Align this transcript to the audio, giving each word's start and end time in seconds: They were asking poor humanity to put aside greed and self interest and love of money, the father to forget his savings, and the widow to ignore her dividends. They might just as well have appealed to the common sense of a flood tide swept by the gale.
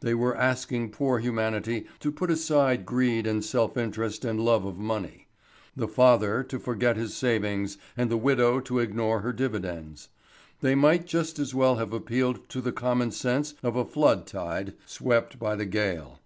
They 0.00 0.12
were 0.14 0.36
asking 0.36 0.90
poor 0.90 1.20
humanity 1.20 1.86
to 2.00 2.12
put 2.12 2.30
aside 2.30 2.84
greed 2.84 3.26
and 3.26 3.42
self 3.42 3.78
interest 3.78 4.26
and 4.26 4.38
love 4.38 4.66
of 4.66 4.76
money, 4.76 5.26
the 5.74 5.88
father 5.88 6.42
to 6.42 6.58
forget 6.58 6.98
his 6.98 7.16
savings, 7.16 7.78
and 7.96 8.10
the 8.10 8.18
widow 8.18 8.60
to 8.60 8.78
ignore 8.80 9.20
her 9.20 9.32
dividends. 9.32 10.10
They 10.60 10.74
might 10.74 11.06
just 11.06 11.38
as 11.38 11.54
well 11.54 11.76
have 11.76 11.94
appealed 11.94 12.46
to 12.50 12.60
the 12.60 12.72
common 12.72 13.10
sense 13.10 13.54
of 13.62 13.74
a 13.74 13.86
flood 13.86 14.26
tide 14.26 14.74
swept 14.84 15.38
by 15.38 15.56
the 15.56 15.64
gale. 15.64 16.20